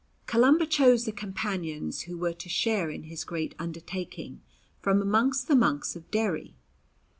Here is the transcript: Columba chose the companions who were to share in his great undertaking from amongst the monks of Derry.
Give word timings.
Columba 0.25 0.65
chose 0.65 1.05
the 1.05 1.11
companions 1.11 2.01
who 2.09 2.17
were 2.17 2.33
to 2.33 2.49
share 2.49 2.89
in 2.89 3.03
his 3.03 3.23
great 3.23 3.53
undertaking 3.59 4.41
from 4.81 4.99
amongst 4.99 5.47
the 5.47 5.55
monks 5.55 5.95
of 5.95 6.09
Derry. 6.09 6.55